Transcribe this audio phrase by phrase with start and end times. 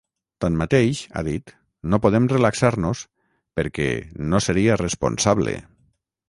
[0.43, 1.53] Tanmateix, ha dit,
[1.93, 3.03] “no podem relaxar-nos”
[3.61, 3.87] perquè
[4.33, 5.55] “no seria responsable”.